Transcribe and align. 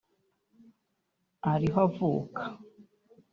ari 1.51 1.67
aho 1.73 1.79
avuka 1.85 2.43